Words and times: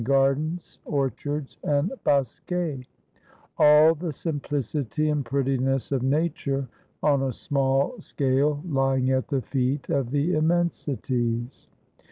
gardens, 0.03 0.79
orchards 0.85 1.59
and 1.63 1.91
bosquets; 2.03 2.87
all 3.59 3.93
the 3.93 4.11
simplicity 4.11 5.09
and 5.09 5.23
prettiness 5.23 5.91
of 5.91 6.01
Nature 6.01 6.67
on 7.03 7.21
a 7.21 7.31
small 7.31 7.93
scale 7.99 8.63
lying 8.67 9.11
at 9.11 9.27
the 9.27 9.43
feet 9.43 9.91
of 9.91 10.09
the 10.09 10.33
immensities. 10.33 11.69